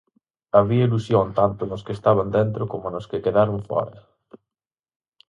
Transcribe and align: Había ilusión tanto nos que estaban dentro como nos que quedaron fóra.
Había 0.57 0.85
ilusión 0.87 1.27
tanto 1.39 1.61
nos 1.65 1.83
que 1.85 1.93
estaban 1.97 2.29
dentro 2.37 2.63
como 2.71 2.87
nos 2.93 3.05
que 3.09 3.23
quedaron 3.25 3.59
fóra. 3.69 3.99